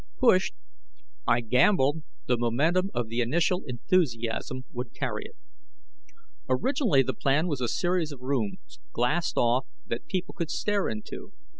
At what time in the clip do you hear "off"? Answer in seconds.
9.37-9.67